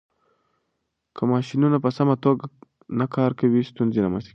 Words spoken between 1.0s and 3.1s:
که ماشينونه په سمه توګه نه